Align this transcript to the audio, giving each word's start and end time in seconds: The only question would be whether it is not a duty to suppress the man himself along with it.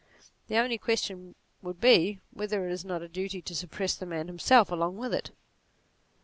The 0.47 0.57
only 0.57 0.79
question 0.79 1.35
would 1.61 1.79
be 1.79 2.21
whether 2.33 2.65
it 2.67 2.71
is 2.71 2.83
not 2.83 3.03
a 3.03 3.07
duty 3.07 3.39
to 3.43 3.53
suppress 3.53 3.93
the 3.93 4.07
man 4.07 4.25
himself 4.25 4.71
along 4.71 4.97
with 4.97 5.13
it. 5.13 5.29